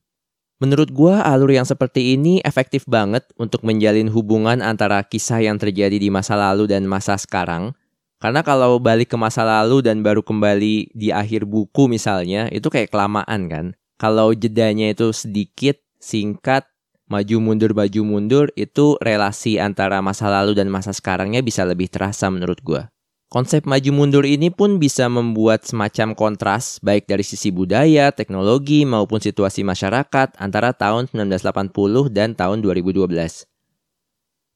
Menurut 0.59 0.91
gua 0.91 1.23
alur 1.23 1.55
yang 1.55 1.63
seperti 1.63 2.19
ini 2.19 2.43
efektif 2.43 2.83
banget 2.83 3.23
untuk 3.39 3.63
menjalin 3.63 4.11
hubungan 4.11 4.59
antara 4.59 4.99
kisah 5.07 5.39
yang 5.39 5.55
terjadi 5.55 5.95
di 5.95 6.11
masa 6.11 6.35
lalu 6.35 6.67
dan 6.67 6.83
masa 6.83 7.15
sekarang. 7.15 7.71
Karena 8.19 8.43
kalau 8.43 8.83
balik 8.83 9.15
ke 9.15 9.17
masa 9.17 9.47
lalu 9.47 9.79
dan 9.79 10.03
baru 10.03 10.19
kembali 10.19 10.91
di 10.91 11.07
akhir 11.07 11.47
buku 11.47 11.87
misalnya, 11.87 12.51
itu 12.51 12.67
kayak 12.67 12.91
kelamaan 12.91 13.47
kan. 13.47 13.65
Kalau 13.95 14.35
jedanya 14.35 14.91
itu 14.91 15.15
sedikit, 15.15 15.79
singkat, 16.03 16.67
maju 17.07 17.35
mundur 17.39 17.71
maju 17.71 18.01
mundur, 18.03 18.45
itu 18.59 18.99
relasi 18.99 19.55
antara 19.55 20.03
masa 20.03 20.27
lalu 20.27 20.51
dan 20.51 20.67
masa 20.67 20.91
sekarangnya 20.91 21.39
bisa 21.39 21.63
lebih 21.63 21.87
terasa 21.87 22.27
menurut 22.27 22.59
gua. 22.59 22.91
Konsep 23.29 23.63
maju 23.63 23.91
mundur 23.93 24.25
ini 24.25 24.49
pun 24.49 24.81
bisa 24.81 25.05
membuat 25.05 25.63
semacam 25.63 26.17
kontras 26.17 26.81
baik 26.81 27.07
dari 27.07 27.21
sisi 27.21 27.53
budaya, 27.53 28.09
teknologi 28.09 28.83
maupun 28.89 29.21
situasi 29.21 29.61
masyarakat 29.63 30.35
antara 30.35 30.73
tahun 30.73 31.07
1980 31.13 32.09
dan 32.09 32.33
tahun 32.33 32.65
2012. 32.65 33.48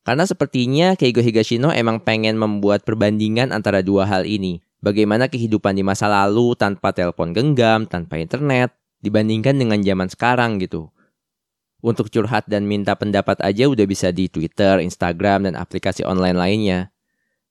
Karena 0.04 0.28
sepertinya 0.28 1.00
Keigo 1.00 1.24
Higashino 1.24 1.72
emang 1.72 2.04
pengen 2.04 2.36
membuat 2.36 2.84
perbandingan 2.84 3.56
antara 3.56 3.80
dua 3.80 4.04
hal 4.04 4.28
ini. 4.28 4.60
Bagaimana 4.84 5.32
kehidupan 5.32 5.80
di 5.80 5.84
masa 5.84 6.12
lalu 6.12 6.60
tanpa 6.60 6.92
telepon 6.92 7.32
genggam, 7.32 7.88
tanpa 7.88 8.20
internet, 8.20 8.76
dibandingkan 9.00 9.56
dengan 9.56 9.80
zaman 9.80 10.12
sekarang 10.12 10.60
gitu. 10.60 10.92
Untuk 11.80 12.12
curhat 12.12 12.48
dan 12.52 12.68
minta 12.68 12.96
pendapat 12.96 13.40
aja 13.44 13.68
udah 13.72 13.88
bisa 13.88 14.12
di 14.12 14.28
Twitter, 14.28 14.84
Instagram, 14.84 15.48
dan 15.48 15.56
aplikasi 15.56 16.04
online 16.04 16.36
lainnya. 16.36 16.80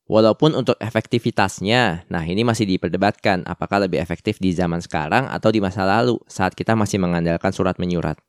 Walaupun 0.08 0.52
untuk 0.52 0.76
efektivitasnya, 0.76 2.04
nah 2.12 2.24
ini 2.24 2.44
masih 2.44 2.68
diperdebatkan 2.68 3.48
apakah 3.48 3.88
lebih 3.88 3.96
efektif 3.96 4.36
di 4.36 4.52
zaman 4.52 4.84
sekarang 4.84 5.24
atau 5.28 5.48
di 5.48 5.60
masa 5.60 5.88
lalu 5.88 6.20
saat 6.28 6.52
kita 6.52 6.76
masih 6.76 7.00
mengandalkan 7.00 7.48
surat 7.48 7.80
menyurat. 7.80 8.20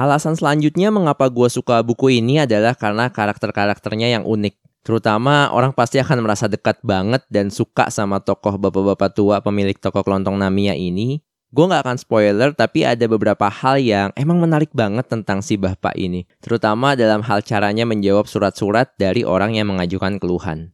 Alasan 0.00 0.32
selanjutnya 0.32 0.88
mengapa 0.88 1.28
gue 1.28 1.44
suka 1.52 1.84
buku 1.84 2.24
ini 2.24 2.40
adalah 2.40 2.72
karena 2.72 3.12
karakter-karakternya 3.12 4.16
yang 4.16 4.24
unik. 4.24 4.56
Terutama 4.80 5.52
orang 5.52 5.76
pasti 5.76 6.00
akan 6.00 6.24
merasa 6.24 6.48
dekat 6.48 6.80
banget 6.80 7.20
dan 7.28 7.52
suka 7.52 7.92
sama 7.92 8.16
tokoh 8.24 8.56
bapak-bapak 8.56 9.12
tua 9.12 9.44
pemilik 9.44 9.76
toko 9.76 10.00
kelontong 10.00 10.40
Namiya 10.40 10.72
ini. 10.72 11.20
Gue 11.52 11.68
gak 11.68 11.84
akan 11.84 12.00
spoiler, 12.00 12.56
tapi 12.56 12.88
ada 12.88 13.04
beberapa 13.04 13.52
hal 13.52 13.76
yang 13.76 14.08
emang 14.16 14.40
menarik 14.40 14.72
banget 14.72 15.04
tentang 15.04 15.44
si 15.44 15.60
bapak 15.60 15.92
ini. 16.00 16.24
Terutama 16.40 16.96
dalam 16.96 17.20
hal 17.20 17.44
caranya 17.44 17.84
menjawab 17.84 18.24
surat-surat 18.24 18.96
dari 18.96 19.20
orang 19.20 19.52
yang 19.52 19.68
mengajukan 19.68 20.16
keluhan. 20.16 20.72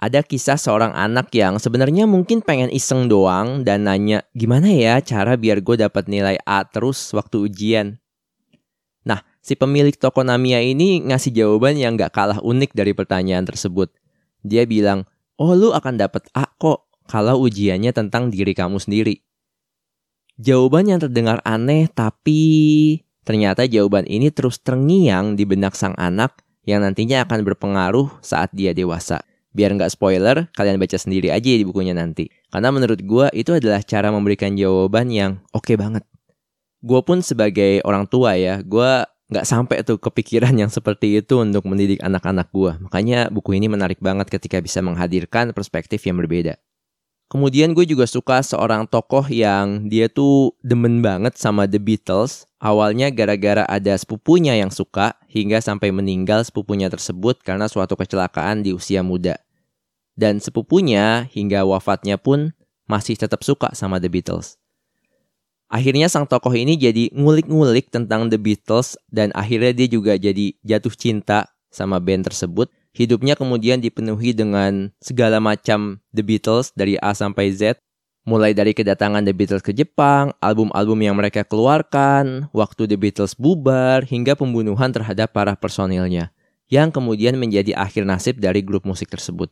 Ada 0.00 0.24
kisah 0.24 0.56
seorang 0.56 0.96
anak 0.96 1.28
yang 1.36 1.60
sebenarnya 1.60 2.08
mungkin 2.08 2.40
pengen 2.40 2.72
iseng 2.72 3.12
doang 3.12 3.60
dan 3.60 3.84
nanya 3.84 4.24
gimana 4.32 4.72
ya 4.72 5.04
cara 5.04 5.36
biar 5.36 5.60
gue 5.60 5.84
dapat 5.84 6.08
nilai 6.08 6.40
A 6.48 6.64
terus 6.64 7.12
waktu 7.12 7.44
ujian. 7.44 8.00
Si 9.44 9.60
pemilik 9.60 9.92
toko 9.92 10.24
Namiya 10.24 10.64
ini 10.64 11.04
ngasih 11.04 11.36
jawaban 11.36 11.76
yang 11.76 12.00
gak 12.00 12.16
kalah 12.16 12.40
unik 12.40 12.72
dari 12.72 12.96
pertanyaan 12.96 13.44
tersebut. 13.44 13.92
Dia 14.40 14.64
bilang, 14.64 15.04
oh 15.36 15.52
lu 15.52 15.76
akan 15.76 16.00
dapat 16.00 16.24
A 16.32 16.48
kok 16.48 16.88
kalau 17.04 17.44
ujiannya 17.44 17.92
tentang 17.92 18.32
diri 18.32 18.56
kamu 18.56 18.80
sendiri. 18.80 19.20
Jawaban 20.40 20.88
yang 20.88 20.96
terdengar 20.96 21.44
aneh 21.44 21.92
tapi 21.92 22.40
ternyata 23.28 23.68
jawaban 23.68 24.08
ini 24.08 24.32
terus 24.32 24.64
terngiang 24.64 25.36
di 25.36 25.44
benak 25.44 25.76
sang 25.76 25.92
anak 26.00 26.40
yang 26.64 26.80
nantinya 26.80 27.28
akan 27.28 27.44
berpengaruh 27.44 28.24
saat 28.24 28.48
dia 28.56 28.72
dewasa. 28.72 29.20
Biar 29.52 29.76
nggak 29.76 29.92
spoiler, 29.92 30.48
kalian 30.56 30.80
baca 30.80 30.96
sendiri 30.96 31.28
aja 31.28 31.52
di 31.52 31.68
bukunya 31.68 31.92
nanti. 31.92 32.32
Karena 32.48 32.72
menurut 32.72 33.04
gue 33.04 33.28
itu 33.36 33.52
adalah 33.52 33.84
cara 33.84 34.08
memberikan 34.08 34.56
jawaban 34.56 35.12
yang 35.12 35.44
oke 35.52 35.68
okay 35.68 35.76
banget. 35.76 36.02
Gue 36.80 37.04
pun 37.04 37.20
sebagai 37.20 37.84
orang 37.84 38.08
tua 38.08 38.40
ya, 38.40 38.64
gue 38.64 39.04
nggak 39.34 39.50
sampai 39.50 39.82
tuh 39.82 39.98
kepikiran 39.98 40.54
yang 40.54 40.70
seperti 40.70 41.18
itu 41.18 41.42
untuk 41.42 41.66
mendidik 41.66 41.98
anak-anak 42.06 42.54
gue. 42.54 42.78
Makanya 42.86 43.34
buku 43.34 43.58
ini 43.58 43.66
menarik 43.66 43.98
banget 43.98 44.30
ketika 44.30 44.62
bisa 44.62 44.78
menghadirkan 44.78 45.50
perspektif 45.50 46.06
yang 46.06 46.22
berbeda. 46.22 46.54
Kemudian 47.26 47.74
gue 47.74 47.82
juga 47.82 48.06
suka 48.06 48.46
seorang 48.46 48.86
tokoh 48.86 49.26
yang 49.26 49.90
dia 49.90 50.06
tuh 50.06 50.54
demen 50.62 51.02
banget 51.02 51.34
sama 51.34 51.66
The 51.66 51.82
Beatles. 51.82 52.46
Awalnya 52.62 53.10
gara-gara 53.10 53.66
ada 53.66 53.98
sepupunya 53.98 54.54
yang 54.54 54.70
suka 54.70 55.18
hingga 55.26 55.58
sampai 55.58 55.90
meninggal 55.90 56.46
sepupunya 56.46 56.86
tersebut 56.86 57.42
karena 57.42 57.66
suatu 57.66 57.98
kecelakaan 57.98 58.62
di 58.62 58.70
usia 58.70 59.02
muda. 59.02 59.34
Dan 60.14 60.38
sepupunya 60.38 61.26
hingga 61.34 61.66
wafatnya 61.66 62.22
pun 62.22 62.54
masih 62.86 63.18
tetap 63.18 63.42
suka 63.42 63.74
sama 63.74 63.98
The 63.98 64.06
Beatles. 64.06 64.62
Akhirnya 65.74 66.06
sang 66.06 66.30
tokoh 66.30 66.54
ini 66.54 66.78
jadi 66.78 67.10
ngulik-ngulik 67.10 67.90
tentang 67.90 68.30
The 68.30 68.38
Beatles 68.38 68.94
dan 69.10 69.34
akhirnya 69.34 69.74
dia 69.74 69.90
juga 69.90 70.14
jadi 70.14 70.54
jatuh 70.62 70.94
cinta 70.94 71.50
sama 71.66 71.98
band 71.98 72.30
tersebut. 72.30 72.70
Hidupnya 72.94 73.34
kemudian 73.34 73.82
dipenuhi 73.82 74.30
dengan 74.30 74.94
segala 75.02 75.42
macam 75.42 75.98
The 76.14 76.22
Beatles 76.22 76.70
dari 76.78 76.94
A 77.02 77.10
sampai 77.10 77.50
Z. 77.50 77.82
Mulai 78.22 78.54
dari 78.54 78.70
kedatangan 78.70 79.26
The 79.26 79.34
Beatles 79.34 79.66
ke 79.66 79.74
Jepang, 79.74 80.30
album-album 80.38 81.02
yang 81.02 81.18
mereka 81.18 81.42
keluarkan, 81.42 82.46
waktu 82.54 82.86
The 82.86 82.94
Beatles 82.94 83.34
bubar, 83.34 84.06
hingga 84.06 84.38
pembunuhan 84.38 84.94
terhadap 84.94 85.34
para 85.34 85.58
personilnya, 85.58 86.30
yang 86.70 86.94
kemudian 86.94 87.34
menjadi 87.34 87.74
akhir 87.74 88.06
nasib 88.06 88.38
dari 88.38 88.62
grup 88.62 88.86
musik 88.86 89.10
tersebut. 89.10 89.50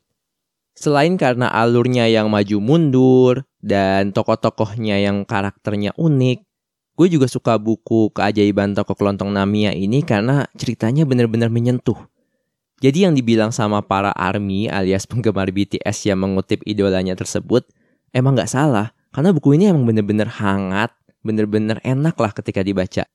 Selain 0.72 1.12
karena 1.20 1.52
alurnya 1.52 2.08
yang 2.08 2.32
maju 2.32 2.56
mundur 2.58 3.34
dan 3.60 4.10
tokoh-tokohnya 4.10 5.04
yang 5.04 5.28
karakternya 5.28 5.92
unik, 6.00 6.38
gue 6.96 7.06
juga 7.12 7.28
suka 7.28 7.60
buku 7.60 8.08
Keajaiban 8.16 8.72
Toko 8.72 8.96
Kelontong 8.96 9.32
Namiya 9.32 9.76
ini 9.76 10.00
karena 10.00 10.48
ceritanya 10.56 11.04
benar-benar 11.04 11.52
menyentuh. 11.52 11.96
Jadi 12.82 13.06
yang 13.06 13.14
dibilang 13.14 13.54
sama 13.54 13.78
para 13.84 14.10
ARMY 14.16 14.66
alias 14.66 15.06
penggemar 15.06 15.54
BTS 15.54 16.08
yang 16.10 16.18
mengutip 16.18 16.66
idolanya 16.66 17.14
tersebut 17.14 17.62
emang 18.10 18.34
gak 18.34 18.50
salah 18.50 18.90
karena 19.14 19.30
buku 19.30 19.54
ini 19.54 19.70
emang 19.70 19.86
bener-bener 19.86 20.26
hangat, 20.26 20.90
bener-bener 21.22 21.78
enak 21.86 22.16
lah 22.18 22.32
ketika 22.34 22.64
dibaca. 22.64 23.06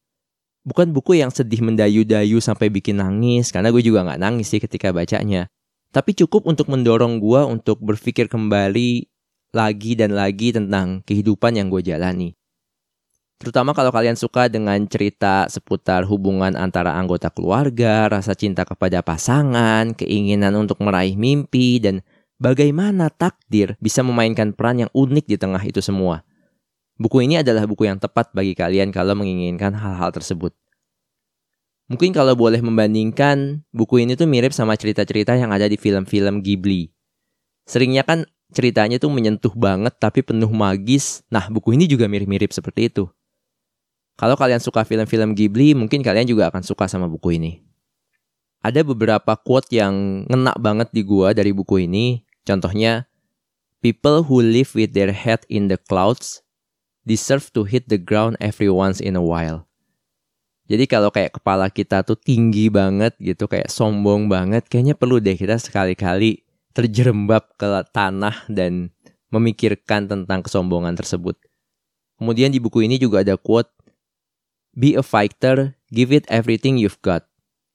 Bukan 0.63 0.95
buku 0.95 1.19
yang 1.19 1.33
sedih 1.33 1.59
mendayu-dayu 1.65 2.39
sampai 2.39 2.71
bikin 2.71 3.01
nangis 3.01 3.51
karena 3.51 3.73
gue 3.73 3.81
juga 3.83 4.07
gak 4.07 4.21
nangis 4.21 4.47
sih 4.47 4.61
ketika 4.63 4.93
bacanya. 4.93 5.51
Tapi 5.97 6.13
cukup 6.13 6.45
untuk 6.45 6.69
mendorong 6.69 7.17
gue 7.17 7.41
untuk 7.41 7.81
berpikir 7.81 8.29
kembali 8.29 9.09
lagi 9.49 9.97
dan 9.97 10.13
lagi 10.13 10.53
tentang 10.53 11.01
kehidupan 11.01 11.57
yang 11.57 11.73
gue 11.73 11.81
jalani. 11.81 12.37
Terutama 13.41 13.73
kalau 13.73 13.89
kalian 13.89 14.13
suka 14.13 14.45
dengan 14.45 14.77
cerita 14.85 15.49
seputar 15.49 16.05
hubungan 16.05 16.53
antara 16.53 16.93
anggota 16.93 17.33
keluarga, 17.33 18.13
rasa 18.13 18.37
cinta 18.37 18.61
kepada 18.61 19.01
pasangan, 19.01 19.97
keinginan 19.97 20.53
untuk 20.61 20.85
meraih 20.85 21.17
mimpi, 21.17 21.81
dan 21.81 22.05
bagaimana 22.37 23.09
takdir 23.09 23.73
bisa 23.81 24.05
memainkan 24.05 24.53
peran 24.53 24.85
yang 24.85 24.91
unik 24.93 25.25
di 25.25 25.37
tengah 25.41 25.65
itu 25.65 25.81
semua. 25.81 26.21
Buku 27.01 27.25
ini 27.25 27.41
adalah 27.41 27.65
buku 27.65 27.89
yang 27.89 27.97
tepat 27.97 28.37
bagi 28.37 28.53
kalian 28.53 28.93
kalau 28.93 29.17
menginginkan 29.17 29.73
hal-hal 29.73 30.13
tersebut. 30.13 30.53
Mungkin 31.87 32.11
kalau 32.11 32.35
boleh 32.35 32.59
membandingkan, 32.59 33.63
buku 33.71 34.03
ini 34.03 34.19
tuh 34.19 34.27
mirip 34.27 34.51
sama 34.51 34.75
cerita-cerita 34.75 35.39
yang 35.39 35.55
ada 35.55 35.71
di 35.71 35.79
film-film 35.79 36.43
Ghibli. 36.43 36.91
Seringnya 37.63 38.03
kan 38.03 38.27
ceritanya 38.51 38.99
tuh 38.99 39.07
menyentuh 39.11 39.51
banget 39.55 39.95
tapi 39.95 40.19
penuh 40.23 40.51
magis. 40.51 41.23
Nah, 41.31 41.47
buku 41.47 41.79
ini 41.79 41.87
juga 41.87 42.11
mirip-mirip 42.11 42.51
seperti 42.51 42.91
itu. 42.91 43.07
Kalau 44.19 44.35
kalian 44.35 44.59
suka 44.59 44.83
film-film 44.83 45.31
Ghibli, 45.31 45.71
mungkin 45.77 46.03
kalian 46.03 46.27
juga 46.27 46.51
akan 46.51 46.63
suka 46.63 46.91
sama 46.91 47.07
buku 47.07 47.39
ini. 47.39 47.63
Ada 48.59 48.83
beberapa 48.83 49.37
quote 49.39 49.71
yang 49.71 50.27
ngena 50.27 50.57
banget 50.59 50.91
di 50.91 51.05
gua 51.07 51.31
dari 51.31 51.55
buku 51.55 51.87
ini. 51.87 52.25
Contohnya, 52.43 53.07
People 53.77 54.23
who 54.23 54.41
live 54.41 54.73
with 54.73 54.97
their 54.97 55.13
head 55.13 55.45
in 55.53 55.69
the 55.69 55.77
clouds 55.77 56.41
deserve 57.05 57.53
to 57.53 57.63
hit 57.63 57.85
the 57.87 58.01
ground 58.01 58.35
every 58.41 58.73
once 58.73 58.97
in 58.97 59.15
a 59.15 59.21
while. 59.21 59.66
Jadi 60.67 60.83
kalau 60.83 61.07
kayak 61.07 61.39
kepala 61.39 61.71
kita 61.71 62.03
tuh 62.03 62.19
tinggi 62.19 62.67
banget 62.67 63.15
gitu, 63.23 63.47
kayak 63.47 63.71
sombong 63.71 64.27
banget, 64.27 64.67
kayaknya 64.67 64.99
perlu 64.99 65.23
deh 65.23 65.39
kita 65.39 65.55
sekali-kali 65.55 66.43
terjerembab 66.75 67.55
ke 67.55 67.87
tanah 67.95 68.43
dan 68.51 68.91
memikirkan 69.31 70.11
tentang 70.11 70.43
kesombongan 70.43 70.99
tersebut. 70.99 71.39
Kemudian 72.19 72.51
di 72.51 72.59
buku 72.59 72.83
ini 72.83 72.99
juga 72.99 73.23
ada 73.23 73.39
quote, 73.39 73.71
Be 74.77 74.93
a 74.93 75.01
fighter, 75.01 75.73
give 75.89 76.13
it 76.13 76.27
everything 76.29 76.77
you've 76.77 77.01
got. 77.01 77.25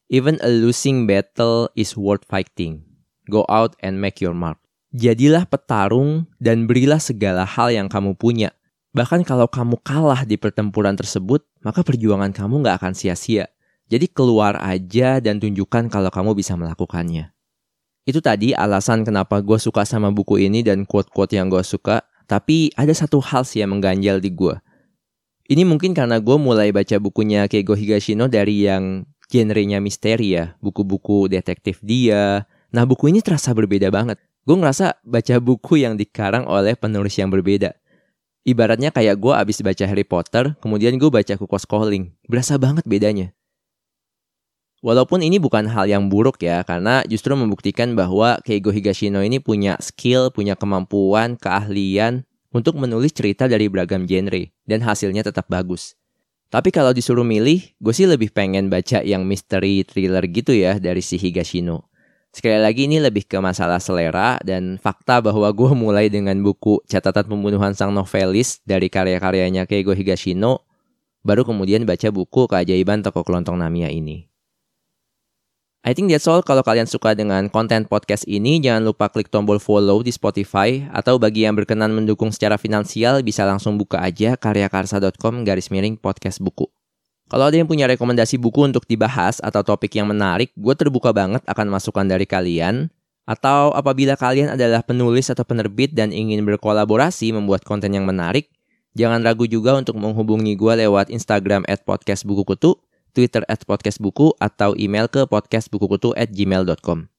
Even 0.07 0.37
a 0.39 0.47
losing 0.47 1.09
battle 1.09 1.67
is 1.73 1.97
worth 1.97 2.23
fighting. 2.29 2.85
Go 3.27 3.43
out 3.49 3.75
and 3.81 3.99
make 3.99 4.21
your 4.21 4.37
mark. 4.37 4.61
Jadilah 4.93 5.49
petarung 5.49 6.29
dan 6.37 6.69
berilah 6.69 7.01
segala 7.01 7.49
hal 7.49 7.73
yang 7.73 7.89
kamu 7.89 8.13
punya 8.13 8.53
Bahkan 8.93 9.25
kalau 9.25 9.49
kamu 9.49 9.81
kalah 9.81 10.21
di 10.21 10.37
pertempuran 10.37 10.93
tersebut, 10.93 11.41
maka 11.65 11.81
perjuangan 11.81 12.29
kamu 12.29 12.61
nggak 12.61 12.77
akan 12.77 12.93
sia-sia. 12.93 13.49
Jadi 13.89 14.05
keluar 14.05 14.53
aja 14.61 15.17
dan 15.17 15.41
tunjukkan 15.41 15.89
kalau 15.89 16.13
kamu 16.13 16.37
bisa 16.37 16.53
melakukannya. 16.53 17.33
Itu 18.05 18.21
tadi 18.21 18.53
alasan 18.53 19.01
kenapa 19.01 19.41
gue 19.41 19.57
suka 19.57 19.81
sama 19.81 20.13
buku 20.13 20.45
ini 20.45 20.61
dan 20.61 20.85
quote-quote 20.85 21.33
yang 21.33 21.49
gue 21.49 21.65
suka. 21.65 22.05
Tapi 22.29 22.69
ada 22.77 22.93
satu 22.93 23.17
hal 23.17 23.43
sih 23.49 23.65
yang 23.65 23.73
mengganjal 23.73 24.21
di 24.21 24.29
gue. 24.29 24.55
Ini 25.49 25.65
mungkin 25.65 25.97
karena 25.97 26.21
gue 26.21 26.37
mulai 26.37 26.69
baca 26.69 26.95
bukunya 27.01 27.49
Keigo 27.49 27.73
Higashino 27.73 28.29
dari 28.29 28.69
yang 28.69 29.09
genrenya 29.25 29.81
misteri 29.81 30.37
ya. 30.37 30.53
Buku-buku 30.61 31.33
detektif 31.33 31.81
dia. 31.81 32.45
Nah 32.69 32.85
buku 32.85 33.09
ini 33.09 33.25
terasa 33.25 33.57
berbeda 33.57 33.89
banget. 33.89 34.21
Gue 34.45 34.53
ngerasa 34.53 35.01
baca 35.01 35.35
buku 35.41 35.81
yang 35.81 35.97
dikarang 35.97 36.45
oleh 36.45 36.77
penulis 36.77 37.17
yang 37.17 37.33
berbeda 37.33 37.73
Ibaratnya 38.43 38.91
kayak 38.91 39.23
gue 39.23 39.31
abis 39.31 39.63
baca 39.63 39.87
Harry 39.87 40.03
Potter, 40.03 40.51
kemudian 40.59 40.99
gue 40.99 41.07
baca 41.07 41.39
Kuko 41.39 41.55
Schooling. 41.55 42.11
Berasa 42.27 42.59
banget 42.59 42.83
bedanya. 42.83 43.31
Walaupun 44.83 45.23
ini 45.23 45.39
bukan 45.39 45.63
hal 45.71 45.87
yang 45.87 46.11
buruk 46.11 46.43
ya, 46.43 46.59
karena 46.67 47.07
justru 47.07 47.31
membuktikan 47.39 47.95
bahwa 47.95 48.43
Keigo 48.43 48.67
Higashino 48.67 49.23
ini 49.23 49.39
punya 49.39 49.79
skill, 49.79 50.27
punya 50.27 50.59
kemampuan, 50.59 51.39
keahlian 51.39 52.27
untuk 52.51 52.75
menulis 52.75 53.15
cerita 53.15 53.47
dari 53.47 53.71
beragam 53.71 54.03
genre, 54.03 54.51
dan 54.67 54.83
hasilnya 54.83 55.23
tetap 55.23 55.47
bagus. 55.47 55.95
Tapi 56.51 56.67
kalau 56.75 56.91
disuruh 56.91 57.23
milih, 57.23 57.63
gue 57.79 57.93
sih 57.95 58.11
lebih 58.11 58.35
pengen 58.35 58.67
baca 58.67 58.99
yang 59.07 59.23
mystery 59.23 59.87
thriller 59.87 60.27
gitu 60.27 60.51
ya 60.51 60.75
dari 60.83 60.99
si 60.99 61.15
Higashino. 61.15 61.87
Sekali 62.33 62.57
lagi 62.57 62.89
ini 62.89 62.97
lebih 62.97 63.29
ke 63.29 63.37
masalah 63.37 63.77
selera 63.77 64.41
dan 64.41 64.81
fakta 64.81 65.21
bahwa 65.21 65.45
gue 65.53 65.69
mulai 65.85 66.09
dengan 66.09 66.33
buku 66.41 66.81
Catatan 66.89 67.29
Pembunuhan 67.29 67.77
Sang 67.77 67.93
Novelis 67.93 68.57
dari 68.65 68.89
karya-karyanya 68.89 69.69
Keigo 69.69 69.93
Higashino, 69.93 70.65
baru 71.21 71.45
kemudian 71.45 71.85
baca 71.85 72.09
buku 72.09 72.49
Keajaiban 72.49 73.05
Toko 73.05 73.21
Kelontong 73.21 73.61
Namiya 73.61 73.93
ini. 73.93 74.25
I 75.83 75.91
think 75.91 76.09
that's 76.09 76.25
all. 76.31 76.39
Kalau 76.39 76.63
kalian 76.63 76.87
suka 76.87 77.11
dengan 77.11 77.51
konten 77.51 77.83
podcast 77.85 78.23
ini, 78.23 78.57
jangan 78.63 78.87
lupa 78.87 79.11
klik 79.11 79.27
tombol 79.27 79.59
follow 79.59 79.99
di 79.99 80.15
Spotify. 80.15 80.87
Atau 80.95 81.19
bagi 81.19 81.43
yang 81.43 81.59
berkenan 81.59 81.91
mendukung 81.91 82.31
secara 82.31 82.55
finansial, 82.55 83.19
bisa 83.19 83.43
langsung 83.43 83.75
buka 83.75 83.99
aja 83.99 84.39
karyakarsa.com 84.39 85.43
garis 85.43 85.67
miring 85.67 85.99
podcast 85.99 86.39
buku. 86.39 86.71
Kalau 87.33 87.49
ada 87.49 87.57
yang 87.57 87.65
punya 87.65 87.89
rekomendasi 87.89 88.37
buku 88.37 88.61
untuk 88.69 88.85
dibahas 88.85 89.41
atau 89.41 89.65
topik 89.65 89.97
yang 89.97 90.05
menarik, 90.05 90.53
gue 90.53 90.73
terbuka 90.77 91.09
banget 91.09 91.41
akan 91.49 91.65
masukan 91.73 92.05
dari 92.05 92.29
kalian. 92.29 92.93
Atau 93.25 93.73
apabila 93.73 94.13
kalian 94.13 94.53
adalah 94.53 94.85
penulis 94.85 95.33
atau 95.33 95.41
penerbit 95.41 95.97
dan 95.97 96.13
ingin 96.13 96.45
berkolaborasi 96.45 97.33
membuat 97.33 97.65
konten 97.65 97.89
yang 97.89 98.05
menarik, 98.05 98.53
jangan 98.93 99.25
ragu 99.25 99.49
juga 99.49 99.73
untuk 99.73 99.97
menghubungi 99.97 100.53
gue 100.53 100.85
lewat 100.85 101.09
Instagram 101.09 101.65
at 101.65 101.81
podcast 101.81 102.21
buku 102.21 102.45
kutu 102.45 102.77
Twitter 103.17 103.41
at 103.49 103.65
podcastbuku, 103.65 104.37
atau 104.41 104.77
email 104.77 105.09
ke 105.09 105.25
podcastbukukutu 105.25 106.13
at 106.13 106.29
gmail.com. 106.29 107.09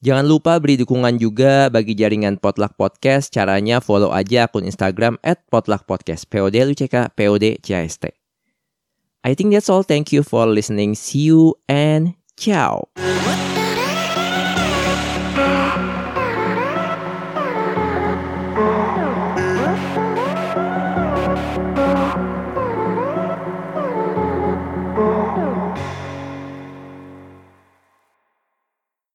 Jangan 0.00 0.24
lupa 0.24 0.56
beri 0.64 0.80
dukungan 0.80 1.20
juga 1.20 1.68
bagi 1.68 1.92
jaringan 1.92 2.40
Potluck 2.40 2.74
Podcast. 2.80 3.28
Caranya 3.28 3.84
follow 3.84 4.16
aja 4.16 4.48
akun 4.50 4.64
Instagram 4.64 5.20
at 5.22 5.44
Potluck 5.46 5.84
Podcast. 5.84 6.24
P-O-D-L-U-C-K, 6.26 7.14
P-O-D-C-A-S-T. 7.14 8.21
I 9.24 9.34
think 9.34 9.52
that's 9.52 9.68
all. 9.68 9.82
Thank 9.82 10.12
you 10.12 10.22
for 10.22 10.46
listening. 10.46 10.94
See 10.94 11.20
you 11.20 11.56
and 11.68 12.14
ciao. 12.36 12.88